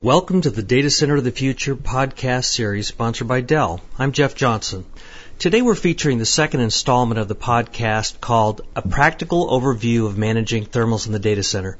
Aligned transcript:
Welcome 0.00 0.42
to 0.42 0.50
the 0.50 0.62
Data 0.62 0.90
Center 0.90 1.16
of 1.16 1.24
the 1.24 1.32
Future 1.32 1.74
podcast 1.74 2.44
series 2.44 2.86
sponsored 2.86 3.26
by 3.26 3.40
Dell. 3.40 3.80
I'm 3.98 4.12
Jeff 4.12 4.36
Johnson. 4.36 4.84
Today 5.40 5.60
we're 5.60 5.74
featuring 5.74 6.18
the 6.18 6.24
second 6.24 6.60
installment 6.60 7.18
of 7.18 7.26
the 7.26 7.34
podcast 7.34 8.20
called 8.20 8.60
A 8.76 8.82
Practical 8.82 9.48
Overview 9.48 10.06
of 10.06 10.16
Managing 10.16 10.66
Thermals 10.66 11.08
in 11.08 11.12
the 11.12 11.18
Data 11.18 11.42
Center. 11.42 11.78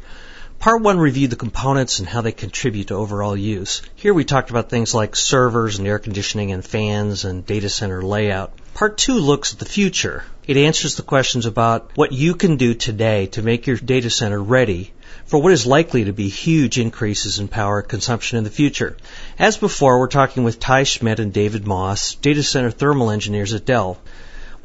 Part 0.59 0.83
one 0.83 0.99
reviewed 0.99 1.31
the 1.31 1.37
components 1.37 2.01
and 2.01 2.09
how 2.09 2.21
they 2.21 2.33
contribute 2.33 2.89
to 2.89 2.95
overall 2.95 3.37
use. 3.37 3.83
Here 3.95 4.13
we 4.13 4.25
talked 4.25 4.51
about 4.51 4.69
things 4.69 4.93
like 4.93 5.15
servers 5.15 5.79
and 5.79 5.87
air 5.87 6.01
conditioning 6.01 6.51
and 6.51 6.65
fans 6.65 7.25
and 7.25 7.47
data 7.47 7.69
center 7.69 8.03
layout. 8.03 8.53
Part 8.75 8.99
two 8.99 9.15
looks 9.15 9.53
at 9.53 9.61
the 9.61 9.65
future. 9.65 10.25
It 10.45 10.57
answers 10.57 10.97
the 10.97 11.03
questions 11.03 11.47
about 11.47 11.93
what 11.95 12.11
you 12.11 12.35
can 12.35 12.57
do 12.57 12.75
today 12.75 13.27
to 13.27 13.43
make 13.43 13.69
your 13.69 13.77
data 13.77 14.11
center 14.11 14.43
ready 14.43 14.93
for 15.29 15.39
what 15.39 15.53
is 15.53 15.67
likely 15.67 16.05
to 16.05 16.13
be 16.13 16.29
huge 16.29 16.79
increases 16.79 17.39
in 17.39 17.49
power 17.49 17.83
consumption 17.83 18.39
in 18.39 18.45
the 18.45 18.51
future. 18.51 18.97
As 19.39 19.59
before, 19.59 19.99
we're 19.99 20.09
talking 20.09 20.43
with 20.43 20.59
Ty 20.59 20.85
Schmitt 20.85 21.21
and 21.21 21.33
David 21.33 21.67
Moss, 21.67 22.15
data 22.15 22.43
center 22.43 22.71
thermal 22.71 23.11
engineers 23.11 23.53
at 23.53 23.67
Dell. 23.67 23.99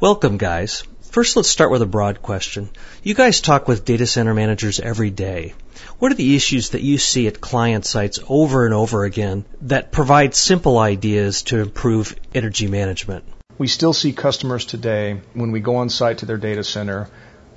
Welcome, 0.00 0.38
guys. 0.38 0.82
First, 1.10 1.36
let's 1.36 1.50
start 1.50 1.70
with 1.70 1.82
a 1.82 1.86
broad 1.86 2.22
question. 2.22 2.70
You 3.02 3.14
guys 3.14 3.42
talk 3.42 3.68
with 3.68 3.84
data 3.84 4.06
center 4.06 4.32
managers 4.32 4.80
every 4.80 5.10
day. 5.10 5.52
What 5.98 6.10
are 6.10 6.16
the 6.16 6.34
issues 6.34 6.70
that 6.70 6.82
you 6.82 6.96
see 6.96 7.26
at 7.26 7.42
client 7.42 7.84
sites 7.84 8.18
over 8.26 8.64
and 8.64 8.74
over 8.74 9.04
again 9.04 9.44
that 9.62 9.92
provide 9.92 10.34
simple 10.34 10.78
ideas 10.78 11.42
to 11.44 11.60
improve 11.60 12.16
energy 12.34 12.68
management? 12.68 13.24
We 13.58 13.68
still 13.68 13.92
see 13.92 14.12
customers 14.12 14.64
today, 14.64 15.20
when 15.34 15.52
we 15.52 15.60
go 15.60 15.76
on 15.76 15.90
site 15.90 16.18
to 16.18 16.26
their 16.26 16.38
data 16.38 16.64
center, 16.64 17.08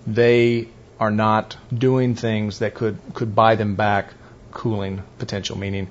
they 0.05 0.67
are 0.99 1.11
not 1.11 1.57
doing 1.73 2.15
things 2.15 2.59
that 2.59 2.73
could, 2.73 2.97
could 3.13 3.35
buy 3.35 3.55
them 3.55 3.75
back 3.75 4.13
cooling 4.51 5.03
potential, 5.19 5.57
meaning 5.57 5.87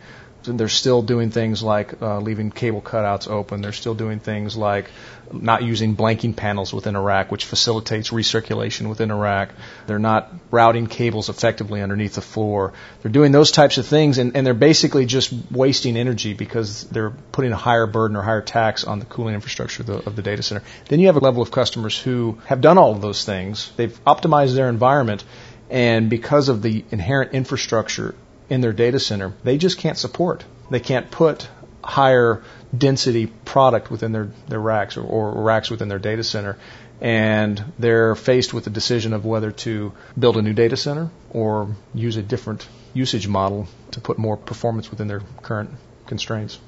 they're 0.46 0.68
still 0.68 1.02
doing 1.02 1.30
things 1.30 1.62
like 1.62 2.00
uh, 2.00 2.18
leaving 2.20 2.50
cable 2.50 2.82
cutouts 2.82 3.28
open. 3.28 3.60
They're 3.60 3.73
still 3.73 3.95
doing 3.95 4.21
things 4.21 4.57
like 4.57 4.90
not 5.32 5.62
using 5.62 5.96
blanking 5.96 6.37
panels 6.37 6.73
within 6.73 6.96
a 6.96 7.01
rack, 7.01 7.30
which 7.30 7.45
facilitates 7.45 8.10
recirculation 8.10 8.88
within 8.88 9.10
a 9.10 9.16
rack. 9.16 9.51
They're 9.87 9.98
not 9.98 10.32
routing 10.51 10.87
cables 10.87 11.29
effectively 11.29 11.82
underneath 11.82 12.15
the 12.15 12.21
floor. 12.21 12.73
They're 13.02 13.10
doing 13.10 13.32
those 13.32 13.51
types 13.51 13.79
of 13.79 13.87
things, 13.87 14.18
and, 14.18 14.37
and 14.37 14.46
they're 14.46 14.54
basically 14.54 15.06
just 15.06 15.32
wasting 15.51 15.96
energy 15.96 16.34
because 16.34 16.84
they're 16.84 17.10
putting 17.10 17.52
a 17.52 17.56
higher 17.56 17.87
burden 17.87 18.16
or 18.16 18.23
higher 18.23 18.43
tax 18.43 18.84
on 18.84 18.99
the 18.99 19.06
cooling 19.06 19.34
infrastructure 19.34 19.82
of 19.82 19.87
the, 19.87 19.96
of 20.06 20.16
the 20.16 20.23
data 20.23 20.43
center. 20.43 20.62
Then 20.88 21.01
you 21.01 21.06
have 21.06 21.16
a 21.16 21.21
level 21.21 21.43
of 21.43 21.51
customers 21.51 21.99
who 21.99 22.38
have 22.46 22.60
done 22.60 22.78
all 22.78 22.93
of 22.93 23.01
those 23.01 23.24
things. 23.24 23.73
They've 23.76 24.04
optimized 24.04 24.54
their 24.54 24.68
environment, 24.68 25.24
and 25.71 26.09
because 26.09 26.49
of 26.49 26.62
the 26.62 26.84
inherent 26.90 27.32
infrastructure 27.32 28.15
in 28.49 28.61
their 28.61 28.73
data 28.73 28.99
center, 28.99 29.33
they 29.45 29.59
just 29.59 29.79
can't 29.79 29.99
support. 29.99 30.45
They 30.71 30.80
can't 30.80 31.11
put 31.11 31.49
higher 31.83 32.43
density 32.77 33.27
product 33.27 33.91
within 33.91 34.13
their, 34.13 34.30
their 34.49 34.61
racks 34.61 34.97
or, 34.97 35.02
or 35.02 35.43
racks 35.43 35.71
within 35.71 35.89
their 35.89 35.99
data 35.99 36.25
center. 36.25 36.57
And 37.01 37.63
they're 37.79 38.15
faced 38.15 38.55
with 38.55 38.65
the 38.65 38.71
decision 38.71 39.13
of 39.13 39.24
whether 39.24 39.52
to 39.52 39.93
build 40.19 40.37
a 40.37 40.43
new 40.43 40.55
data 40.55 40.77
center 40.77 41.11
or 41.30 41.74
use 41.95 42.17
a 42.17 42.23
different 42.23 42.67
usage 42.95 43.29
model 43.29 43.69
to 43.93 44.01
put 44.01 44.19
more 44.19 44.37
performance 44.37 44.91
within 44.91 45.07
their 45.07 45.21
current 45.43 45.71
constraints. 46.07 46.59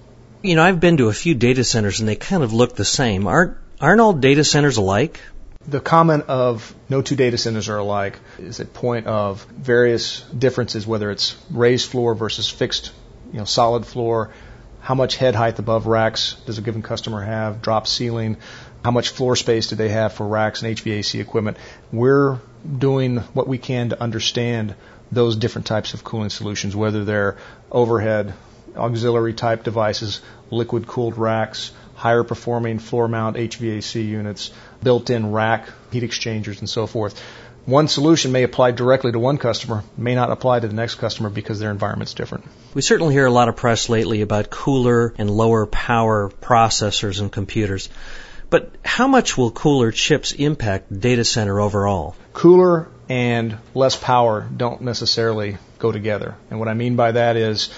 You 0.43 0.55
know, 0.55 0.62
I've 0.62 0.81
been 0.81 0.99
to 0.99 1.09
a 1.09 1.15
few 1.15 1.34
data 1.34 1.65
centers 1.65 2.01
and 2.01 2.09
they 2.09 2.17
kind 2.17 2.43
of 2.43 2.53
look 2.53 2.77
the 2.77 2.84
same. 2.84 3.27
Aren't 3.27 3.56
aren't 3.81 4.01
all 4.01 4.12
data 4.12 4.45
centers 4.45 4.77
alike? 4.77 5.21
The 5.69 5.80
comment 5.80 6.24
of 6.28 6.74
no 6.88 7.02
two 7.02 7.14
data 7.14 7.36
centers 7.36 7.69
are 7.69 7.77
alike 7.77 8.19
is 8.38 8.58
a 8.58 8.64
point 8.64 9.06
of 9.06 9.44
various 9.44 10.22
differences, 10.22 10.86
whether 10.86 11.10
it's 11.10 11.36
raised 11.50 11.91
floor 11.91 12.14
versus 12.14 12.48
fixed, 12.48 12.91
you 13.34 13.38
know, 13.38 13.44
solid 13.44 13.84
floor. 13.84 14.30
How 14.80 14.94
much 14.94 15.16
head 15.16 15.34
height 15.34 15.58
above 15.58 15.86
racks 15.86 16.36
does 16.47 16.56
a 16.56 16.62
given 16.62 16.80
customer 16.80 17.20
have? 17.20 17.60
Drop 17.60 17.86
ceiling. 17.86 18.38
How 18.83 18.92
much 18.92 19.10
floor 19.10 19.36
space 19.36 19.66
do 19.66 19.77
they 19.77 19.91
have 19.91 20.14
for 20.14 20.27
racks 20.27 20.62
and 20.62 20.75
HVAC 20.75 21.20
equipment? 21.20 21.59
We're 21.93 22.38
doing 22.78 23.19
what 23.34 23.47
we 23.47 23.59
can 23.59 23.91
to 23.91 24.03
understand 24.03 24.75
those 25.12 25.37
different 25.37 25.66
types 25.66 25.93
of 25.93 26.03
cooling 26.03 26.31
solutions, 26.31 26.75
whether 26.75 27.04
they're 27.04 27.37
overhead, 27.70 28.32
auxiliary 28.75 29.34
type 29.34 29.64
devices, 29.64 30.22
liquid 30.50 30.87
cooled 30.87 31.19
racks, 31.19 31.72
higher 31.98 32.22
performing 32.22 32.78
floor 32.78 33.09
mount 33.09 33.36
HVAC 33.36 34.06
units, 34.06 34.53
built 34.82 35.10
in 35.10 35.32
rack 35.32 35.69
heat 35.91 36.04
exchangers, 36.04 36.60
and 36.60 36.70
so 36.70 36.86
forth. 36.86 37.20
One 37.66 37.88
solution 37.88 38.31
may 38.32 38.44
apply 38.44 38.70
directly 38.70 39.10
to 39.12 39.19
one 39.19 39.36
customer, 39.36 39.82
may 39.97 40.14
not 40.14 40.31
apply 40.31 40.60
to 40.60 40.69
the 40.69 40.75
next 40.75 40.94
customer 40.94 41.28
because 41.28 41.58
their 41.58 41.72
environment's 41.72 42.14
different. 42.14 42.44
We 42.72 42.82
certainly 42.82 43.14
hear 43.14 43.26
a 43.26 43.32
lot 43.32 43.48
of 43.48 43.56
press 43.56 43.88
lately 43.88 44.22
about 44.22 44.48
cooler 44.48 45.12
and 45.19 45.28
lower 45.28 45.66
power 45.66 46.31
processors 46.41 47.20
and 47.20 47.32
computers. 47.32 47.88
But 48.48 48.72
how 48.84 49.08
much 49.08 49.37
will 49.37 49.50
cooler 49.50 49.91
chips 49.91 50.32
impact 50.32 51.00
data 51.00 51.25
center 51.25 51.60
overall? 51.60 52.14
Cooler 52.32 52.88
and 53.08 53.58
less 53.75 53.97
power 53.97 54.48
don't 54.56 54.82
necessarily 54.82 55.58
go 55.78 55.92
together. 55.92 56.37
And 56.50 56.58
what 56.58 56.69
I 56.69 56.75
mean 56.75 56.97
by 56.97 57.12
that 57.12 57.37
is 57.37 57.69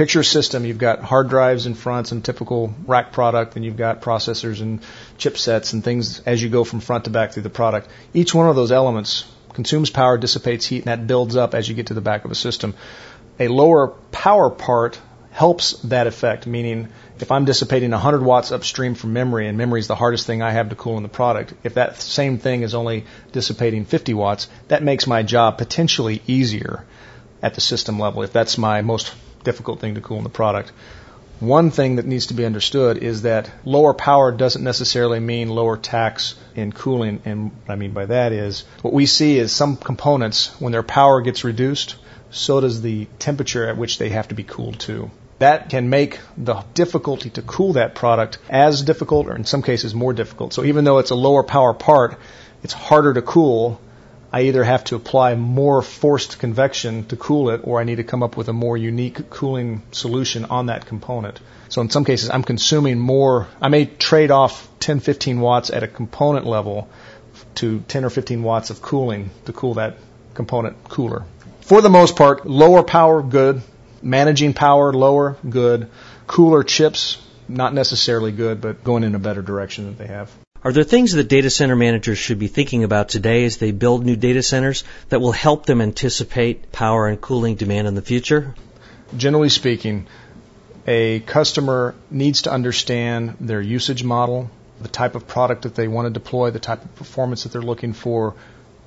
picture 0.00 0.22
system. 0.22 0.64
You've 0.64 0.78
got 0.78 1.02
hard 1.02 1.28
drives 1.28 1.66
in 1.66 1.74
front, 1.74 2.06
some 2.06 2.22
typical 2.22 2.74
rack 2.86 3.12
product, 3.12 3.56
and 3.56 3.62
you've 3.66 3.76
got 3.76 4.00
processors 4.00 4.62
and 4.62 4.80
chipsets 5.18 5.74
and 5.74 5.84
things 5.84 6.20
as 6.20 6.42
you 6.42 6.48
go 6.48 6.64
from 6.64 6.80
front 6.80 7.04
to 7.04 7.10
back 7.10 7.32
through 7.32 7.42
the 7.42 7.50
product. 7.50 7.86
Each 8.14 8.34
one 8.34 8.48
of 8.48 8.56
those 8.56 8.72
elements 8.72 9.30
consumes 9.52 9.90
power, 9.90 10.16
dissipates 10.16 10.64
heat, 10.64 10.78
and 10.78 10.86
that 10.86 11.06
builds 11.06 11.36
up 11.36 11.54
as 11.54 11.68
you 11.68 11.74
get 11.74 11.88
to 11.88 11.94
the 11.94 12.00
back 12.00 12.24
of 12.24 12.30
a 12.30 12.34
system. 12.34 12.72
A 13.38 13.48
lower 13.48 13.88
power 14.10 14.48
part 14.48 14.98
helps 15.32 15.72
that 15.82 16.06
effect, 16.06 16.46
meaning 16.46 16.88
if 17.18 17.30
I'm 17.30 17.44
dissipating 17.44 17.90
100 17.90 18.22
watts 18.22 18.52
upstream 18.52 18.94
from 18.94 19.12
memory, 19.12 19.48
and 19.48 19.58
memory 19.58 19.80
is 19.80 19.86
the 19.86 19.96
hardest 19.96 20.26
thing 20.26 20.40
I 20.40 20.52
have 20.52 20.70
to 20.70 20.76
cool 20.76 20.96
in 20.96 21.02
the 21.02 21.10
product, 21.10 21.52
if 21.62 21.74
that 21.74 22.00
same 22.00 22.38
thing 22.38 22.62
is 22.62 22.74
only 22.74 23.04
dissipating 23.32 23.84
50 23.84 24.14
watts, 24.14 24.48
that 24.68 24.82
makes 24.82 25.06
my 25.06 25.22
job 25.22 25.58
potentially 25.58 26.22
easier 26.26 26.86
at 27.42 27.52
the 27.52 27.60
system 27.60 27.98
level 27.98 28.22
if 28.22 28.32
that's 28.32 28.56
my 28.56 28.80
most 28.80 29.14
difficult 29.42 29.80
thing 29.80 29.94
to 29.94 30.00
cool 30.00 30.18
in 30.18 30.24
the 30.24 30.30
product. 30.30 30.72
One 31.40 31.70
thing 31.70 31.96
that 31.96 32.04
needs 32.04 32.26
to 32.26 32.34
be 32.34 32.44
understood 32.44 32.98
is 32.98 33.22
that 33.22 33.50
lower 33.64 33.94
power 33.94 34.30
doesn't 34.30 34.62
necessarily 34.62 35.20
mean 35.20 35.48
lower 35.48 35.78
tax 35.78 36.34
in 36.54 36.70
cooling. 36.70 37.22
And 37.24 37.52
what 37.64 37.72
I 37.72 37.76
mean 37.76 37.92
by 37.92 38.04
that 38.04 38.32
is 38.32 38.64
what 38.82 38.92
we 38.92 39.06
see 39.06 39.38
is 39.38 39.50
some 39.50 39.78
components, 39.78 40.48
when 40.60 40.72
their 40.72 40.82
power 40.82 41.22
gets 41.22 41.42
reduced, 41.42 41.96
so 42.30 42.60
does 42.60 42.82
the 42.82 43.06
temperature 43.18 43.66
at 43.66 43.78
which 43.78 43.96
they 43.96 44.10
have 44.10 44.28
to 44.28 44.34
be 44.34 44.44
cooled 44.44 44.78
too. 44.78 45.10
That 45.38 45.70
can 45.70 45.88
make 45.88 46.20
the 46.36 46.62
difficulty 46.74 47.30
to 47.30 47.42
cool 47.42 47.72
that 47.72 47.94
product 47.94 48.36
as 48.50 48.82
difficult, 48.82 49.26
or 49.26 49.34
in 49.34 49.46
some 49.46 49.62
cases 49.62 49.94
more 49.94 50.12
difficult. 50.12 50.52
So 50.52 50.64
even 50.64 50.84
though 50.84 50.98
it's 50.98 51.10
a 51.10 51.14
lower 51.14 51.42
power 51.42 51.72
part, 51.72 52.18
it's 52.62 52.74
harder 52.74 53.14
to 53.14 53.22
cool 53.22 53.80
I 54.32 54.42
either 54.42 54.62
have 54.62 54.84
to 54.84 54.96
apply 54.96 55.34
more 55.34 55.82
forced 55.82 56.38
convection 56.38 57.04
to 57.06 57.16
cool 57.16 57.50
it 57.50 57.62
or 57.64 57.80
I 57.80 57.84
need 57.84 57.96
to 57.96 58.04
come 58.04 58.22
up 58.22 58.36
with 58.36 58.48
a 58.48 58.52
more 58.52 58.76
unique 58.76 59.28
cooling 59.28 59.82
solution 59.90 60.44
on 60.44 60.66
that 60.66 60.86
component. 60.86 61.40
So 61.68 61.80
in 61.80 61.90
some 61.90 62.04
cases, 62.04 62.30
I'm 62.30 62.44
consuming 62.44 62.98
more. 62.98 63.48
I 63.60 63.68
may 63.68 63.86
trade 63.86 64.30
off 64.30 64.68
10, 64.80 65.00
15 65.00 65.40
watts 65.40 65.70
at 65.70 65.82
a 65.82 65.88
component 65.88 66.46
level 66.46 66.88
to 67.56 67.80
10 67.80 68.04
or 68.04 68.10
15 68.10 68.42
watts 68.42 68.70
of 68.70 68.80
cooling 68.80 69.30
to 69.46 69.52
cool 69.52 69.74
that 69.74 69.98
component 70.34 70.84
cooler. 70.84 71.24
For 71.62 71.82
the 71.82 71.90
most 71.90 72.16
part, 72.16 72.46
lower 72.46 72.82
power, 72.82 73.22
good. 73.22 73.62
Managing 74.02 74.54
power, 74.54 74.92
lower, 74.92 75.36
good. 75.48 75.88
Cooler 76.26 76.62
chips, 76.62 77.18
not 77.48 77.74
necessarily 77.74 78.32
good, 78.32 78.60
but 78.60 78.84
going 78.84 79.02
in 79.02 79.14
a 79.14 79.18
better 79.18 79.42
direction 79.42 79.86
that 79.86 79.98
they 79.98 80.06
have. 80.06 80.30
Are 80.62 80.72
there 80.72 80.84
things 80.84 81.12
that 81.12 81.28
data 81.28 81.48
center 81.48 81.74
managers 81.74 82.18
should 82.18 82.38
be 82.38 82.46
thinking 82.46 82.84
about 82.84 83.08
today 83.08 83.44
as 83.46 83.56
they 83.56 83.70
build 83.70 84.04
new 84.04 84.16
data 84.16 84.42
centers 84.42 84.84
that 85.08 85.18
will 85.18 85.32
help 85.32 85.64
them 85.64 85.80
anticipate 85.80 86.70
power 86.70 87.08
and 87.08 87.18
cooling 87.18 87.54
demand 87.54 87.88
in 87.88 87.94
the 87.94 88.02
future? 88.02 88.54
Generally 89.16 89.48
speaking, 89.48 90.06
a 90.86 91.20
customer 91.20 91.94
needs 92.10 92.42
to 92.42 92.52
understand 92.52 93.38
their 93.40 93.62
usage 93.62 94.04
model, 94.04 94.50
the 94.82 94.88
type 94.88 95.14
of 95.14 95.26
product 95.26 95.62
that 95.62 95.74
they 95.74 95.88
want 95.88 96.06
to 96.06 96.10
deploy, 96.12 96.50
the 96.50 96.58
type 96.58 96.84
of 96.84 96.94
performance 96.94 97.44
that 97.44 97.52
they're 97.52 97.62
looking 97.62 97.94
for 97.94 98.34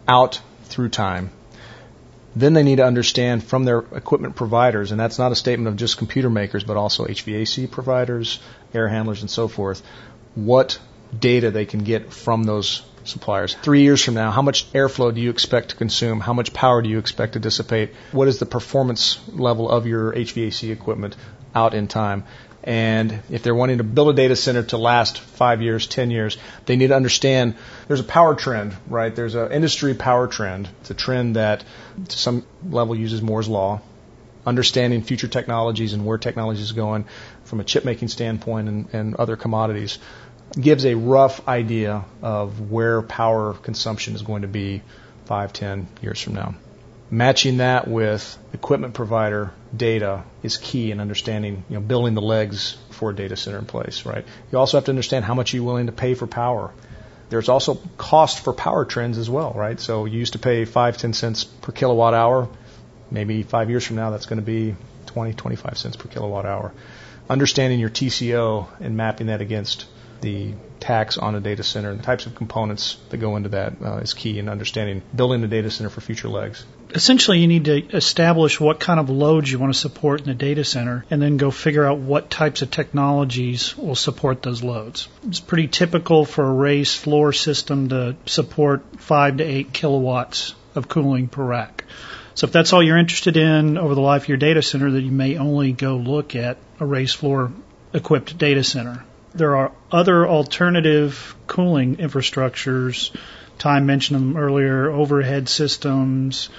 out 0.07 0.39
through 0.65 0.89
time. 0.89 1.31
Then 2.35 2.53
they 2.53 2.63
need 2.63 2.77
to 2.77 2.85
understand 2.85 3.43
from 3.43 3.63
their 3.63 3.79
equipment 3.79 4.35
providers, 4.35 4.91
and 4.91 4.99
that's 4.99 5.17
not 5.17 5.31
a 5.31 5.35
statement 5.35 5.69
of 5.69 5.77
just 5.77 5.97
computer 5.97 6.29
makers, 6.29 6.63
but 6.63 6.77
also 6.77 7.05
HVAC 7.05 7.71
providers, 7.71 8.39
air 8.75 8.87
handlers, 8.87 9.21
and 9.21 9.29
so 9.29 9.47
forth, 9.47 9.81
what 10.35 10.79
data 11.19 11.51
they 11.51 11.65
can 11.65 11.83
get 11.83 12.13
from 12.13 12.43
those 12.43 12.83
suppliers. 13.03 13.55
Three 13.61 13.81
years 13.81 14.03
from 14.03 14.13
now, 14.13 14.31
how 14.31 14.41
much 14.41 14.71
airflow 14.71 15.13
do 15.13 15.19
you 15.19 15.29
expect 15.29 15.69
to 15.69 15.75
consume? 15.75 16.19
How 16.19 16.33
much 16.33 16.53
power 16.53 16.81
do 16.81 16.89
you 16.89 16.99
expect 16.99 17.33
to 17.33 17.39
dissipate? 17.39 17.93
What 18.11 18.27
is 18.27 18.39
the 18.39 18.45
performance 18.45 19.19
level 19.27 19.69
of 19.69 19.87
your 19.87 20.13
HVAC 20.13 20.71
equipment 20.71 21.15
out 21.53 21.73
in 21.73 21.87
time? 21.87 22.23
And 22.63 23.19
if 23.29 23.43
they're 23.43 23.53
wanting 23.53 23.79
to 23.79 23.83
build 23.83 24.11
a 24.11 24.13
data 24.13 24.37
center 24.37 24.63
to 24.63 24.77
last 24.77 25.19
five 25.19 25.61
years, 25.61 25.85
ten 25.85 26.11
years, 26.11 26.37
they 26.65 26.77
need 26.77 26.87
to 26.87 26.95
understand 26.95 27.55
there's 27.89 27.99
a 27.99 28.05
power 28.05 28.35
trend, 28.35 28.73
right? 28.87 29.13
There's 29.13 29.35
an 29.35 29.51
industry 29.51 29.93
power 29.95 30.27
trend. 30.27 30.69
It's 30.79 30.89
a 30.89 30.93
trend 30.93 31.35
that 31.35 31.65
to 32.07 32.17
some 32.17 32.45
level 32.63 32.95
uses 32.95 33.21
Moore's 33.21 33.49
law. 33.49 33.81
understanding 34.45 35.01
future 35.01 35.27
technologies 35.27 35.93
and 35.93 36.05
where 36.05 36.17
technology 36.17 36.61
is 36.61 36.71
going 36.71 37.05
from 37.45 37.59
a 37.59 37.63
chip 37.63 37.85
making 37.85 38.09
standpoint 38.09 38.67
and, 38.67 38.93
and 38.93 39.15
other 39.15 39.35
commodities 39.35 39.99
gives 40.59 40.85
a 40.85 40.95
rough 40.95 41.47
idea 41.47 42.05
of 42.21 42.71
where 42.71 43.01
power 43.01 43.53
consumption 43.53 44.15
is 44.15 44.21
going 44.21 44.43
to 44.43 44.47
be 44.47 44.81
five, 45.25 45.53
ten 45.53 45.87
years 46.01 46.21
from 46.21 46.35
now. 46.35 46.55
Matching 47.09 47.57
that 47.57 47.87
with 47.87 48.37
equipment 48.53 48.93
provider 48.93 49.51
data 49.75 50.23
is 50.41 50.57
key 50.57 50.91
in 50.91 50.99
understanding, 50.99 51.63
you 51.69 51.75
know, 51.75 51.81
building 51.81 52.15
the 52.15 52.21
legs 52.21 52.77
for 52.91 53.11
a 53.11 53.15
data 53.15 53.35
center 53.35 53.59
in 53.59 53.65
place, 53.65 54.05
right? 54.05 54.25
You 54.51 54.57
also 54.57 54.77
have 54.77 54.85
to 54.85 54.91
understand 54.91 55.25
how 55.25 55.33
much 55.33 55.53
you're 55.53 55.63
willing 55.63 55.87
to 55.87 55.91
pay 55.91 56.15
for 56.15 56.27
power. 56.27 56.71
There's 57.29 57.49
also 57.49 57.75
cost 57.97 58.43
for 58.43 58.53
power 58.53 58.85
trends 58.85 59.17
as 59.17 59.29
well, 59.29 59.53
right? 59.53 59.79
So 59.79 60.05
you 60.05 60.19
used 60.19 60.33
to 60.33 60.39
pay 60.39 60.65
five, 60.65 60.97
ten 60.97 61.13
cents 61.13 61.43
per 61.43 61.71
kilowatt 61.71 62.13
hour. 62.13 62.47
Maybe 63.11 63.43
five 63.43 63.69
years 63.69 63.85
from 63.85 63.95
now, 63.95 64.09
that's 64.09 64.25
going 64.25 64.39
to 64.39 64.45
be 64.45 64.75
20, 65.07 65.33
25 65.33 65.77
cents 65.77 65.95
per 65.95 66.09
kilowatt 66.09 66.45
hour. 66.45 66.73
Understanding 67.29 67.79
your 67.79 67.89
TCO 67.89 68.67
and 68.79 68.97
mapping 68.97 69.27
that 69.27 69.41
against 69.41 69.85
the 70.23 70.53
tax 70.79 71.17
on 71.17 71.35
a 71.35 71.39
data 71.39 71.63
center 71.63 71.91
and 71.91 71.99
the 71.99 72.03
types 72.03 72.25
of 72.25 72.35
components 72.35 72.97
that 73.09 73.17
go 73.17 73.35
into 73.35 73.49
that 73.49 73.73
uh, 73.81 73.97
is 73.97 74.13
key 74.13 74.39
in 74.39 74.49
understanding 74.49 75.01
building 75.15 75.41
the 75.41 75.47
data 75.47 75.69
center 75.69 75.89
for 75.89 76.01
future 76.01 76.27
legs. 76.27 76.65
Essentially, 76.93 77.39
you 77.39 77.47
need 77.47 77.65
to 77.65 77.85
establish 77.95 78.59
what 78.59 78.79
kind 78.79 78.99
of 78.99 79.09
loads 79.09 79.51
you 79.51 79.59
want 79.59 79.73
to 79.73 79.79
support 79.79 80.21
in 80.21 80.27
the 80.27 80.33
data 80.33 80.63
center 80.63 81.05
and 81.09 81.21
then 81.21 81.37
go 81.37 81.51
figure 81.51 81.85
out 81.85 81.99
what 81.99 82.29
types 82.29 82.61
of 82.61 82.71
technologies 82.71 83.77
will 83.77 83.95
support 83.95 84.41
those 84.41 84.63
loads. 84.63 85.07
It's 85.27 85.39
pretty 85.39 85.67
typical 85.67 86.25
for 86.25 86.45
a 86.45 86.53
raised 86.53 86.97
floor 86.97 87.33
system 87.33 87.89
to 87.89 88.15
support 88.25 88.83
5 88.97 89.37
to 89.37 89.43
8 89.43 89.73
kilowatts 89.73 90.55
of 90.75 90.87
cooling 90.87 91.27
per 91.27 91.43
rack. 91.43 91.85
So 92.35 92.47
if 92.47 92.53
that's 92.53 92.73
all 92.73 92.81
you're 92.81 92.97
interested 92.97 93.37
in 93.37 93.77
over 93.77 93.93
the 93.93 94.01
life 94.01 94.23
of 94.23 94.29
your 94.29 94.37
data 94.37 94.61
center, 94.61 94.89
then 94.89 95.05
you 95.05 95.11
may 95.11 95.37
only 95.37 95.71
go 95.71 95.97
look 95.97 96.35
at 96.35 96.57
a 96.79 96.85
raised 96.85 97.15
floor 97.15 97.51
equipped 97.93 98.37
data 98.37 98.63
center. 98.63 99.03
There 99.35 99.55
are 99.55 99.71
other 99.91 100.27
alternative 100.27 101.35
cooling 101.47 101.97
infrastructures. 101.97 103.15
Ty 103.57 103.79
mentioned 103.79 104.19
them 104.19 104.37
earlier, 104.37 104.91
overhead 104.91 105.49
systems, 105.49 106.49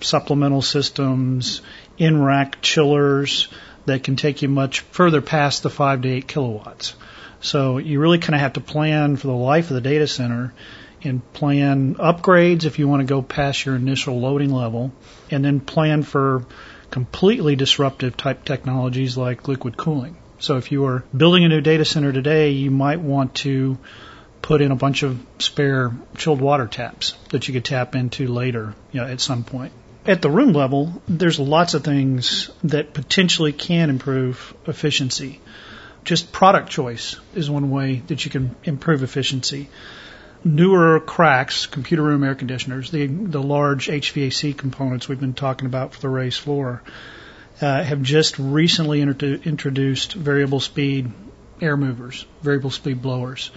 supplemental 0.00 0.60
systems, 0.60 1.62
in 1.96 2.20
rack 2.22 2.60
chillers 2.60 3.48
that 3.86 4.04
can 4.04 4.16
take 4.16 4.42
you 4.42 4.48
much 4.48 4.80
further 4.80 5.22
past 5.22 5.62
the 5.62 5.70
5 5.70 6.02
to 6.02 6.08
8 6.08 6.28
kilowatts. 6.28 6.94
So 7.40 7.78
you 7.78 7.98
really 7.98 8.18
kind 8.18 8.34
of 8.34 8.40
have 8.40 8.54
to 8.54 8.60
plan 8.60 9.16
for 9.16 9.28
the 9.28 9.32
life 9.32 9.70
of 9.70 9.74
the 9.74 9.80
data 9.80 10.06
center 10.06 10.52
and 11.02 11.32
plan 11.32 11.94
upgrades 11.94 12.64
if 12.64 12.78
you 12.78 12.88
want 12.88 13.00
to 13.00 13.06
go 13.06 13.22
past 13.22 13.64
your 13.64 13.76
initial 13.76 14.20
loading 14.20 14.52
level, 14.52 14.92
and 15.30 15.42
then 15.42 15.60
plan 15.60 16.02
for 16.02 16.44
completely 16.90 17.56
disruptive 17.56 18.16
type 18.16 18.44
technologies 18.44 19.16
like 19.16 19.48
liquid 19.48 19.76
cooling. 19.76 20.16
So 20.40 20.56
if 20.56 20.70
you 20.70 20.86
are 20.86 21.04
building 21.16 21.44
a 21.44 21.48
new 21.48 21.60
data 21.60 21.84
center 21.84 22.12
today, 22.12 22.50
you 22.50 22.70
might 22.70 23.00
want 23.00 23.34
to 23.36 23.78
put 24.40 24.60
in 24.60 24.70
a 24.70 24.76
bunch 24.76 25.02
of 25.02 25.18
spare 25.38 25.92
chilled 26.16 26.40
water 26.40 26.66
taps 26.66 27.14
that 27.30 27.48
you 27.48 27.54
could 27.54 27.64
tap 27.64 27.94
into 27.94 28.28
later, 28.28 28.74
you 28.92 29.00
know, 29.00 29.06
at 29.06 29.20
some 29.20 29.44
point. 29.44 29.72
At 30.06 30.22
the 30.22 30.30
room 30.30 30.52
level, 30.52 31.02
there's 31.08 31.38
lots 31.38 31.74
of 31.74 31.84
things 31.84 32.50
that 32.64 32.94
potentially 32.94 33.52
can 33.52 33.90
improve 33.90 34.54
efficiency. 34.66 35.40
Just 36.04 36.32
product 36.32 36.70
choice 36.70 37.16
is 37.34 37.50
one 37.50 37.70
way 37.70 38.02
that 38.06 38.24
you 38.24 38.30
can 38.30 38.54
improve 38.64 39.02
efficiency. 39.02 39.68
Newer 40.44 41.00
CRACs, 41.00 41.70
computer 41.70 42.02
room 42.02 42.22
air 42.22 42.36
conditioners, 42.36 42.90
the 42.92 43.06
the 43.06 43.42
large 43.42 43.88
HVAC 43.88 44.56
components 44.56 45.08
we've 45.08 45.20
been 45.20 45.34
talking 45.34 45.66
about 45.66 45.92
for 45.92 46.00
the 46.00 46.08
raised 46.08 46.40
floor, 46.40 46.80
uh, 47.60 47.82
have 47.82 48.02
just 48.02 48.38
recently 48.38 49.00
inter- 49.00 49.40
introduced 49.44 50.12
variable 50.14 50.60
speed 50.60 51.10
air 51.60 51.76
movers, 51.76 52.24
variable 52.42 52.70
speed 52.70 53.02
blowers. 53.02 53.50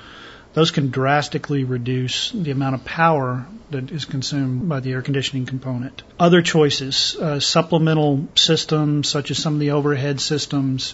Those 0.53 0.71
can 0.71 0.89
drastically 0.89 1.63
reduce 1.63 2.31
the 2.31 2.51
amount 2.51 2.75
of 2.75 2.83
power 2.83 3.45
that 3.69 3.91
is 3.91 4.05
consumed 4.05 4.67
by 4.67 4.81
the 4.81 4.91
air 4.91 5.01
conditioning 5.01 5.45
component. 5.45 6.03
Other 6.19 6.41
choices, 6.41 7.15
uh, 7.15 7.39
supplemental 7.39 8.27
systems 8.35 9.07
such 9.07 9.31
as 9.31 9.37
some 9.37 9.53
of 9.53 9.59
the 9.59 9.71
overhead 9.71 10.19
systems, 10.19 10.93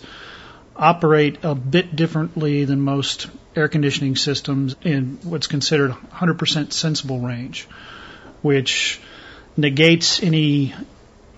operate 0.75 1.39
a 1.43 1.55
bit 1.55 1.95
differently 1.95 2.65
than 2.65 2.81
most 2.81 3.27
air 3.55 3.67
conditioning 3.67 4.15
systems 4.15 4.75
in 4.83 5.17
what's 5.23 5.47
considered 5.47 5.91
100% 5.91 6.71
sensible 6.71 7.19
range, 7.19 7.67
which 8.43 9.01
negates 9.55 10.21
any 10.21 10.75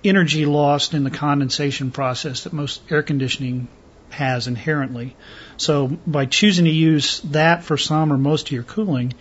energy 0.04 0.46
lost 0.46 0.94
in 0.94 1.04
the 1.04 1.12
condensation 1.12 1.92
process 1.92 2.44
that 2.44 2.54
most 2.54 2.82
air 2.92 3.04
conditioning 3.04 3.68
has 4.10 4.48
inherently. 4.48 5.16
So 5.58 5.88
by 5.88 6.26
choosing 6.26 6.66
to 6.66 6.72
use 6.72 7.20
that 7.22 7.64
for 7.64 7.78
some 7.78 8.12
or 8.12 8.18
most 8.18 8.48
of 8.48 8.52
your 8.52 8.64
cooling, 8.64 9.14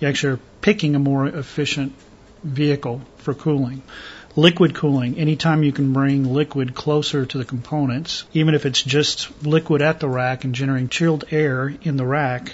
you 0.00 0.08
actually 0.08 0.34
are 0.34 0.40
picking 0.60 0.94
a 0.94 0.98
more 0.98 1.26
efficient 1.26 1.94
vehicle 2.42 3.00
for 3.18 3.34
cooling. 3.34 3.82
Liquid 4.36 4.74
cooling, 4.74 5.16
anytime 5.16 5.62
you 5.62 5.72
can 5.72 5.92
bring 5.92 6.32
liquid 6.32 6.74
closer 6.74 7.24
to 7.24 7.38
the 7.38 7.44
components, 7.44 8.24
even 8.32 8.54
if 8.54 8.66
it's 8.66 8.82
just 8.82 9.44
liquid 9.44 9.80
at 9.80 10.00
the 10.00 10.08
rack 10.08 10.44
and 10.44 10.54
generating 10.54 10.88
chilled 10.88 11.24
air 11.30 11.72
in 11.82 11.96
the 11.96 12.04
rack, 12.04 12.52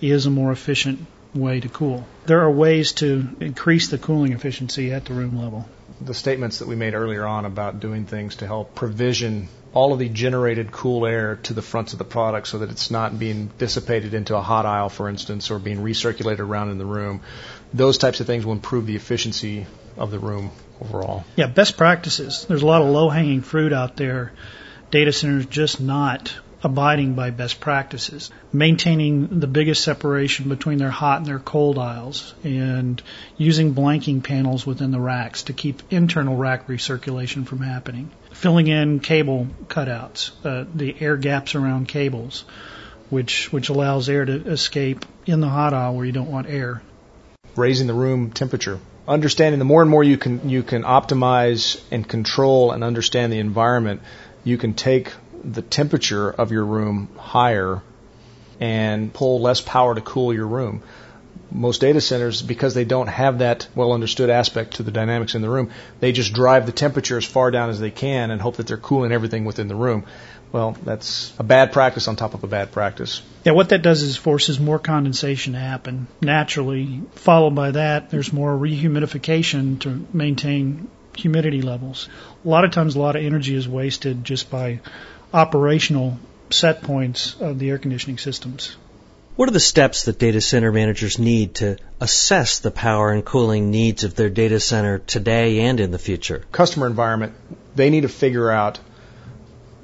is 0.00 0.24
a 0.24 0.30
more 0.30 0.52
efficient 0.52 1.06
way 1.34 1.60
to 1.60 1.68
cool. 1.68 2.06
There 2.26 2.40
are 2.40 2.50
ways 2.50 2.92
to 2.94 3.28
increase 3.40 3.88
the 3.88 3.98
cooling 3.98 4.32
efficiency 4.32 4.92
at 4.92 5.04
the 5.04 5.14
room 5.14 5.38
level 5.38 5.68
the 6.00 6.14
statements 6.14 6.58
that 6.58 6.68
we 6.68 6.76
made 6.76 6.94
earlier 6.94 7.26
on 7.26 7.44
about 7.44 7.80
doing 7.80 8.04
things 8.04 8.36
to 8.36 8.46
help 8.46 8.74
provision 8.74 9.48
all 9.74 9.92
of 9.92 9.98
the 9.98 10.08
generated 10.08 10.72
cool 10.72 11.06
air 11.06 11.36
to 11.36 11.52
the 11.52 11.62
fronts 11.62 11.92
of 11.92 11.98
the 11.98 12.04
product 12.04 12.48
so 12.48 12.58
that 12.58 12.70
it's 12.70 12.90
not 12.90 13.18
being 13.18 13.50
dissipated 13.58 14.14
into 14.14 14.36
a 14.36 14.40
hot 14.40 14.64
aisle, 14.64 14.88
for 14.88 15.08
instance, 15.08 15.50
or 15.50 15.58
being 15.58 15.78
recirculated 15.78 16.38
around 16.38 16.70
in 16.70 16.78
the 16.78 16.86
room. 16.86 17.20
Those 17.74 17.98
types 17.98 18.20
of 18.20 18.26
things 18.26 18.46
will 18.46 18.54
improve 18.54 18.86
the 18.86 18.96
efficiency 18.96 19.66
of 19.96 20.10
the 20.10 20.18
room 20.18 20.50
overall. 20.80 21.24
Yeah, 21.36 21.48
best 21.48 21.76
practices. 21.76 22.46
There's 22.48 22.62
a 22.62 22.66
lot 22.66 22.82
of 22.82 22.88
low 22.88 23.08
hanging 23.08 23.42
fruit 23.42 23.72
out 23.72 23.96
there. 23.96 24.32
Data 24.90 25.12
centers 25.12 25.46
just 25.46 25.80
not 25.80 26.34
abiding 26.62 27.14
by 27.14 27.30
best 27.30 27.60
practices, 27.60 28.30
maintaining 28.52 29.40
the 29.40 29.46
biggest 29.46 29.84
separation 29.84 30.48
between 30.48 30.78
their 30.78 30.90
hot 30.90 31.18
and 31.18 31.26
their 31.26 31.38
cold 31.38 31.78
aisles, 31.78 32.34
and 32.42 33.02
using 33.36 33.74
blanking 33.74 34.22
panels 34.22 34.66
within 34.66 34.90
the 34.90 35.00
racks 35.00 35.44
to 35.44 35.52
keep 35.52 35.82
internal 35.90 36.36
rack 36.36 36.66
recirculation 36.66 37.46
from 37.46 37.60
happening, 37.60 38.10
filling 38.32 38.66
in 38.66 39.00
cable 39.00 39.46
cutouts, 39.68 40.30
uh, 40.44 40.64
the 40.74 40.94
air 41.00 41.16
gaps 41.16 41.54
around 41.54 41.86
cables, 41.86 42.44
which 43.10 43.52
which 43.52 43.68
allows 43.68 44.08
air 44.08 44.24
to 44.24 44.46
escape 44.48 45.04
in 45.26 45.40
the 45.40 45.48
hot 45.48 45.72
aisle 45.72 45.94
where 45.94 46.04
you 46.04 46.12
don't 46.12 46.30
want 46.30 46.48
air. 46.48 46.82
Raising 47.56 47.86
the 47.86 47.94
room 47.94 48.30
temperature 48.30 48.78
understanding 49.08 49.58
the 49.58 49.64
more 49.64 49.80
and 49.80 49.90
more 49.90 50.04
you 50.04 50.18
can 50.18 50.48
you 50.50 50.62
can 50.62 50.82
optimize 50.82 51.80
and 51.90 52.06
control 52.06 52.72
and 52.72 52.84
understand 52.84 53.32
the 53.32 53.38
environment, 53.38 54.02
you 54.44 54.58
can 54.58 54.74
take 54.74 55.12
the 55.44 55.62
temperature 55.62 56.30
of 56.30 56.52
your 56.52 56.64
room 56.64 57.08
higher 57.16 57.82
and 58.60 59.12
pull 59.12 59.40
less 59.40 59.60
power 59.60 59.94
to 59.94 60.00
cool 60.00 60.34
your 60.34 60.46
room. 60.46 60.82
Most 61.50 61.80
data 61.80 62.00
centers, 62.00 62.42
because 62.42 62.74
they 62.74 62.84
don't 62.84 63.06
have 63.06 63.38
that 63.38 63.68
well 63.74 63.92
understood 63.92 64.28
aspect 64.28 64.74
to 64.76 64.82
the 64.82 64.90
dynamics 64.90 65.34
in 65.34 65.40
the 65.40 65.48
room, 65.48 65.70
they 66.00 66.12
just 66.12 66.34
drive 66.34 66.66
the 66.66 66.72
temperature 66.72 67.16
as 67.16 67.24
far 67.24 67.50
down 67.50 67.70
as 67.70 67.80
they 67.80 67.90
can 67.90 68.30
and 68.30 68.40
hope 68.40 68.56
that 68.56 68.66
they're 68.66 68.76
cooling 68.76 69.12
everything 69.12 69.46
within 69.46 69.68
the 69.68 69.74
room. 69.74 70.04
Well, 70.52 70.76
that's 70.82 71.32
a 71.38 71.42
bad 71.42 71.72
practice 71.72 72.08
on 72.08 72.16
top 72.16 72.34
of 72.34 72.42
a 72.44 72.46
bad 72.46 72.72
practice. 72.72 73.22
Yeah, 73.44 73.52
what 73.52 73.70
that 73.70 73.82
does 73.82 74.02
is 74.02 74.16
forces 74.16 74.58
more 74.58 74.78
condensation 74.78 75.52
to 75.54 75.58
happen 75.58 76.06
naturally. 76.20 77.02
Followed 77.14 77.54
by 77.54 77.72
that, 77.72 78.10
there's 78.10 78.32
more 78.32 78.52
rehumidification 78.52 79.80
to 79.80 80.06
maintain 80.12 80.90
humidity 81.16 81.62
levels. 81.62 82.08
A 82.44 82.48
lot 82.48 82.64
of 82.64 82.70
times, 82.70 82.94
a 82.94 82.98
lot 82.98 83.16
of 83.16 83.24
energy 83.24 83.54
is 83.54 83.68
wasted 83.68 84.24
just 84.24 84.50
by 84.50 84.80
operational 85.32 86.18
set 86.50 86.82
points 86.82 87.36
of 87.40 87.58
the 87.58 87.70
air 87.70 87.78
conditioning 87.78 88.18
systems. 88.18 88.76
What 89.36 89.48
are 89.48 89.52
the 89.52 89.60
steps 89.60 90.04
that 90.04 90.18
data 90.18 90.40
center 90.40 90.72
managers 90.72 91.18
need 91.18 91.56
to 91.56 91.76
assess 92.00 92.58
the 92.58 92.72
power 92.72 93.12
and 93.12 93.24
cooling 93.24 93.70
needs 93.70 94.02
of 94.02 94.16
their 94.16 94.30
data 94.30 94.58
center 94.58 94.98
today 94.98 95.60
and 95.60 95.78
in 95.78 95.92
the 95.92 95.98
future? 95.98 96.44
Customer 96.50 96.88
environment, 96.88 97.34
they 97.76 97.90
need 97.90 98.00
to 98.00 98.08
figure 98.08 98.50
out 98.50 98.80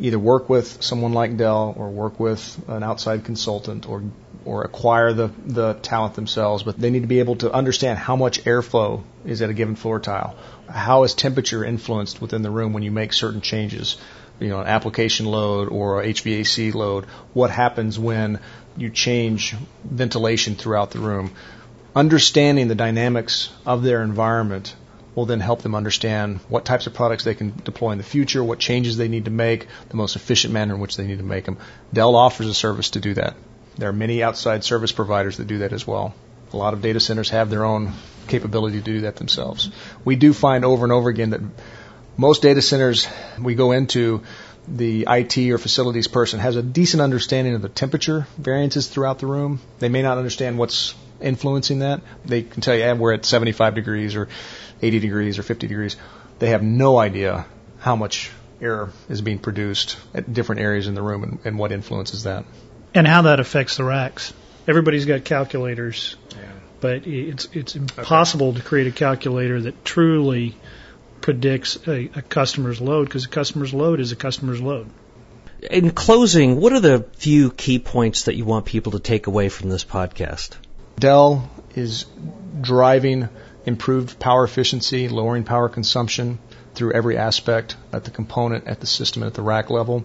either 0.00 0.18
work 0.18 0.48
with 0.48 0.82
someone 0.82 1.12
like 1.12 1.36
Dell 1.36 1.72
or 1.76 1.88
work 1.90 2.18
with 2.18 2.60
an 2.68 2.82
outside 2.82 3.24
consultant 3.24 3.88
or 3.88 4.02
or 4.44 4.62
acquire 4.62 5.12
the, 5.12 5.30
the 5.46 5.72
talent 5.74 6.14
themselves, 6.14 6.62
but 6.62 6.78
they 6.78 6.90
need 6.90 7.00
to 7.00 7.06
be 7.06 7.20
able 7.20 7.36
to 7.36 7.50
understand 7.50 7.98
how 7.98 8.14
much 8.16 8.44
airflow 8.44 9.02
is 9.24 9.40
at 9.40 9.50
a 9.50 9.54
given 9.54 9.74
floor 9.74 9.98
tile. 9.98 10.36
How 10.68 11.04
is 11.04 11.14
temperature 11.14 11.64
influenced 11.64 12.20
within 12.20 12.42
the 12.42 12.50
room 12.50 12.72
when 12.72 12.82
you 12.82 12.90
make 12.90 13.12
certain 13.12 13.40
changes? 13.40 13.96
You 14.40 14.48
know, 14.48 14.60
an 14.60 14.66
application 14.66 15.26
load 15.26 15.68
or 15.68 16.02
a 16.02 16.06
HVAC 16.06 16.74
load, 16.74 17.04
what 17.32 17.50
happens 17.50 17.98
when 17.98 18.40
you 18.76 18.90
change 18.90 19.54
ventilation 19.84 20.54
throughout 20.56 20.90
the 20.90 20.98
room. 20.98 21.32
Understanding 21.94 22.68
the 22.68 22.74
dynamics 22.74 23.50
of 23.64 23.82
their 23.82 24.02
environment 24.02 24.74
will 25.14 25.26
then 25.26 25.40
help 25.40 25.62
them 25.62 25.76
understand 25.76 26.40
what 26.48 26.64
types 26.64 26.88
of 26.88 26.94
products 26.94 27.22
they 27.22 27.34
can 27.34 27.54
deploy 27.64 27.92
in 27.92 27.98
the 27.98 28.04
future, 28.04 28.42
what 28.42 28.58
changes 28.58 28.96
they 28.96 29.06
need 29.06 29.26
to 29.26 29.30
make, 29.30 29.68
the 29.90 29.96
most 29.96 30.16
efficient 30.16 30.52
manner 30.52 30.74
in 30.74 30.80
which 30.80 30.96
they 30.96 31.06
need 31.06 31.18
to 31.18 31.24
make 31.24 31.44
them. 31.44 31.56
Dell 31.92 32.16
offers 32.16 32.48
a 32.48 32.54
service 32.54 32.90
to 32.90 33.00
do 33.00 33.14
that. 33.14 33.36
There 33.78 33.88
are 33.88 33.92
many 33.92 34.22
outside 34.22 34.64
service 34.64 34.92
providers 34.92 35.36
that 35.36 35.46
do 35.46 35.58
that 35.58 35.72
as 35.72 35.86
well. 35.86 36.14
A 36.52 36.56
lot 36.56 36.74
of 36.74 36.82
data 36.82 37.00
centers 37.00 37.30
have 37.30 37.50
their 37.50 37.64
own 37.64 37.92
capability 38.28 38.78
to 38.78 38.84
do 38.84 39.00
that 39.02 39.16
themselves. 39.16 39.70
We 40.04 40.16
do 40.16 40.32
find 40.32 40.64
over 40.64 40.84
and 40.84 40.92
over 40.92 41.08
again 41.08 41.30
that 41.30 41.40
most 42.16 42.42
data 42.42 42.62
centers 42.62 43.09
we 43.40 43.54
go 43.54 43.73
into, 43.73 44.23
the 44.66 45.06
IT 45.09 45.37
or 45.50 45.59
facilities 45.59 46.09
person 46.09 46.40
has 46.40 46.56
a 46.56 46.62
decent 46.62 47.02
understanding 47.02 47.54
of 47.54 47.62
the 47.62 47.68
temperature 47.68 48.26
variances 48.38 48.88
throughout 48.88 49.18
the 49.18 49.26
room. 49.26 49.61
They 49.78 49.88
may 49.88 50.02
not 50.02 50.18
understand 50.18 50.59
what's 50.59 50.94
influencing 51.21 51.80
that. 51.80 52.00
They 52.25 52.42
can 52.42 52.62
tell 52.62 52.75
you, 52.75 52.80
yeah, 52.80 52.92
we're 52.94 53.14
at 53.14 53.25
75 53.25 53.75
degrees 53.75 54.16
or 54.16 54.28
80 54.80 55.00
degrees 55.00 55.38
or 55.38 55.42
50 55.42 55.66
degrees. 55.66 55.97
They 56.38 56.50
have 56.50 56.62
no 56.62 56.99
idea 56.99 57.47
how 57.78 57.97
much 57.97 58.30
air 58.61 58.90
is 59.09 59.21
being 59.21 59.38
produced 59.38 59.97
at 60.14 60.33
different 60.33 60.62
areas 60.62 60.87
in 60.87 60.94
the 60.94 61.02
room 61.02 61.23
and, 61.23 61.38
and 61.44 61.59
what 61.59 61.73
influences 61.73 62.25
that. 62.25 62.44
And 62.94 63.06
how 63.06 63.23
that 63.23 63.40
affects 63.40 63.76
the 63.76 63.85
racks. 63.85 64.33
Everybody's 64.66 65.04
got 65.04 65.25
calculators, 65.25 66.16
yeah. 66.30 66.50
but 66.80 67.06
it's 67.06 67.49
it's 67.52 67.76
impossible 67.76 68.49
okay. 68.49 68.59
to 68.59 68.64
create 68.64 68.87
a 68.87 68.92
calculator 68.92 69.61
that 69.61 69.85
truly 69.85 70.56
predicts 71.24 71.78
a, 71.88 72.10
a 72.16 72.20
customer's 72.20 72.82
load 72.82 73.04
because 73.06 73.24
a 73.24 73.28
customer's 73.30 73.72
load 73.72 73.98
is 73.98 74.12
a 74.12 74.16
customer's 74.16 74.60
load. 74.60 74.86
In 75.70 75.90
closing, 75.90 76.60
what 76.60 76.74
are 76.74 76.80
the 76.80 77.06
few 77.16 77.50
key 77.50 77.78
points 77.78 78.24
that 78.24 78.34
you 78.34 78.44
want 78.44 78.66
people 78.66 78.92
to 78.92 78.98
take 78.98 79.26
away 79.26 79.48
from 79.48 79.70
this 79.70 79.84
podcast? 79.84 80.50
Dell 80.98 81.50
is 81.74 82.04
driving 82.60 83.30
improved 83.64 84.18
power 84.18 84.44
efficiency, 84.44 85.08
lowering 85.08 85.44
power 85.44 85.70
consumption 85.70 86.38
through 86.74 86.92
every 86.92 87.16
aspect 87.16 87.74
at 87.90 88.04
the 88.04 88.10
component, 88.10 88.66
at 88.66 88.80
the 88.80 88.86
system, 88.86 89.22
at 89.22 89.32
the 89.32 89.40
rack 89.40 89.70
level. 89.70 90.04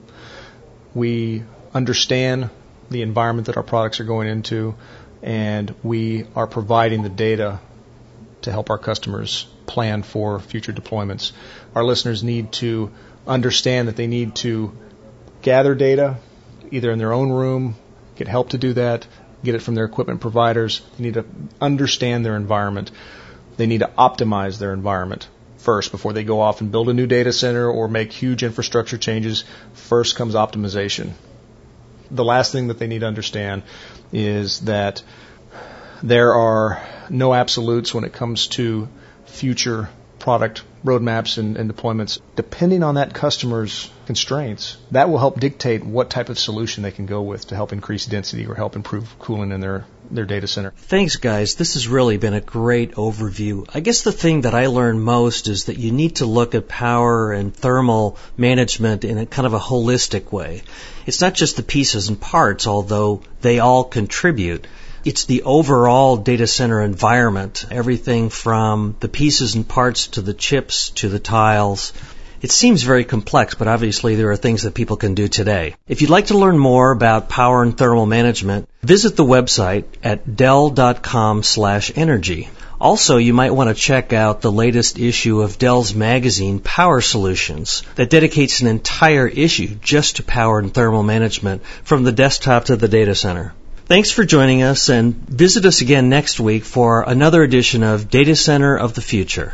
We 0.94 1.44
understand 1.74 2.50
the 2.90 3.02
environment 3.02 3.48
that 3.48 3.58
our 3.58 3.64
products 3.64 4.00
are 4.00 4.06
going 4.06 4.30
into, 4.30 4.74
and 5.22 5.76
we 5.84 6.28
are 6.34 6.48
providing 6.48 7.04
the 7.04 7.10
data 7.10 7.60
to 8.44 8.52
help 8.54 8.70
our 8.70 8.78
customers 8.78 9.48
plan 9.70 10.04
for 10.04 10.40
future 10.40 10.74
deployments. 10.74 11.32
Our 11.76 11.84
listeners 11.84 12.24
need 12.24 12.52
to 12.54 12.92
understand 13.28 13.88
that 13.88 13.96
they 13.96 14.08
need 14.08 14.36
to 14.38 14.76
gather 15.42 15.76
data 15.76 16.18
either 16.72 16.92
in 16.92 17.00
their 17.00 17.14
own 17.14 17.32
room, 17.32 17.76
get 18.16 18.28
help 18.28 18.50
to 18.50 18.58
do 18.58 18.74
that, 18.74 19.08
get 19.44 19.56
it 19.56 19.62
from 19.62 19.76
their 19.76 19.86
equipment 19.86 20.22
providers. 20.22 20.82
They 20.98 21.06
need 21.06 21.14
to 21.16 21.26
understand 21.62 22.26
their 22.26 22.36
environment. 22.36 22.92
They 23.58 23.68
need 23.68 23.80
to 23.80 23.92
optimize 23.98 24.60
their 24.60 24.74
environment 24.74 25.28
first 25.58 25.92
before 25.92 26.14
they 26.14 26.24
go 26.24 26.40
off 26.42 26.62
and 26.62 26.72
build 26.72 26.90
a 26.90 26.94
new 26.94 27.08
data 27.08 27.34
center 27.34 27.70
or 27.70 27.88
make 27.88 28.12
huge 28.12 28.44
infrastructure 28.44 28.98
changes. 28.98 29.44
First 29.74 30.16
comes 30.16 30.34
optimization. 30.34 31.12
The 32.12 32.24
last 32.24 32.52
thing 32.52 32.70
that 32.70 32.80
they 32.80 32.88
need 32.88 33.00
to 33.00 33.08
understand 33.08 33.64
is 34.12 34.62
that 34.62 35.04
there 36.02 36.34
are 36.34 36.82
no 37.10 37.34
absolutes 37.34 37.94
when 37.94 38.04
it 38.04 38.14
comes 38.14 38.48
to 38.48 38.88
future 39.30 39.90
product 40.20 40.64
roadmaps 40.86 41.38
and, 41.38 41.58
and, 41.58 41.74
deployments, 41.74 42.20
depending 42.36 42.84
on 42.84 42.96
that 42.96 43.14
customer's 43.14 43.90
constraints, 44.06 44.78
that 44.92 45.10
will 45.10 45.18
help 45.18 45.40
dictate 45.40 45.84
what 45.84 46.10
type 46.10 46.30
of 46.30 46.38
solution 46.38 46.84
they 46.84 46.92
can 46.92 47.06
go 47.06 47.22
with 47.22 47.48
to 47.48 47.56
help 47.56 47.74
increase 47.74 48.06
density 48.06 48.46
or 48.46 48.56
help 48.56 48.76
improve 48.76 49.18
cooling 49.20 49.52
in 49.52 49.60
their, 49.60 49.86
their 50.12 50.26
data 50.26 50.48
center. 50.48 50.72
Thanks, 50.78 51.16
guys. 51.16 51.56
This 51.56 51.74
has 51.74 51.88
really 51.88 52.18
been 52.18 52.34
a 52.34 52.42
great 52.42 52.94
overview. 52.96 53.68
I 53.74 53.80
guess 53.80 54.04
the 54.04 54.12
thing 54.12 54.42
that 54.42 54.54
I 54.54 54.68
learned 54.68 55.02
most 55.02 55.48
is 55.48 55.66
that 55.66 55.78
you 55.78 55.92
need 55.92 56.18
to 56.18 56.26
look 56.26 56.56
at 56.56 56.68
power 56.68 57.34
and 57.34 57.54
thermal 57.56 58.18
management 58.38 59.04
in 59.04 59.18
a 59.18 59.26
kind 59.26 59.46
of 59.46 59.54
a 59.54 59.60
holistic 59.60 60.32
way. 60.32 60.64
It's 61.06 61.22
not 61.22 61.34
just 61.34 61.58
the 61.58 61.64
pieces 61.64 62.10
and 62.10 62.20
parts, 62.20 62.68
although 62.68 63.24
they 63.42 63.60
all 63.60 63.84
contribute 63.84 64.68
it's 65.06 65.26
the 65.26 65.44
overall 65.44 66.18
data 66.18 66.48
center 66.48 66.82
environment, 66.82 67.66
everything 67.72 68.30
from 68.30 68.96
the 69.00 69.10
pieces 69.10 69.56
and 69.56 69.68
parts 69.68 70.08
to 70.08 70.22
the 70.22 70.34
chips 70.34 70.90
to 70.92 71.10
the 71.10 71.20
tiles. 71.20 71.94
It 72.42 72.52
seems 72.52 72.84
very 72.84 73.04
complex, 73.04 73.56
but 73.56 73.68
obviously 73.68 74.16
there 74.16 74.32
are 74.32 74.38
things 74.38 74.64
that 74.64 74.74
people 74.74 74.96
can 74.96 75.14
do 75.14 75.28
today. 75.28 75.76
If 75.88 76.02
you'd 76.02 76.10
like 76.10 76.28
to 76.28 76.38
learn 76.38 76.58
more 76.58 76.92
about 76.92 77.28
power 77.28 77.62
and 77.64 77.78
thermal 77.78 78.06
management, 78.06 78.70
visit 78.82 79.18
the 79.18 79.26
website 79.26 79.84
at 80.04 80.38
dell.com 80.38 81.44
slash 81.44 81.92
energy. 81.96 82.50
Also, 82.80 83.18
you 83.18 83.34
might 83.34 83.54
want 83.54 83.68
to 83.68 83.82
check 83.82 84.14
out 84.14 84.40
the 84.40 84.52
latest 84.52 84.98
issue 84.98 85.42
of 85.42 85.60
Dell's 85.60 85.94
magazine, 85.94 86.60
Power 86.60 87.02
Solutions, 87.02 87.84
that 87.96 88.10
dedicates 88.10 88.62
an 88.62 88.68
entire 88.68 89.28
issue 89.28 89.76
just 89.82 90.16
to 90.16 90.24
power 90.24 90.60
and 90.60 90.74
thermal 90.74 91.04
management 91.04 91.62
from 91.84 92.06
the 92.06 92.14
desktop 92.14 92.66
to 92.66 92.78
the 92.78 92.88
data 92.88 93.16
center. 93.16 93.54
Thanks 93.90 94.12
for 94.12 94.24
joining 94.24 94.62
us 94.62 94.90
and 94.90 95.16
visit 95.16 95.66
us 95.66 95.82
again 95.82 96.10
next 96.10 96.40
week 96.40 96.64
for 96.64 97.02
another 97.02 97.42
edition 97.42 97.82
of 97.82 98.08
Data 98.08 98.36
Center 98.36 98.78
of 98.78 98.94
the 98.94 99.02
Future. 99.02 99.52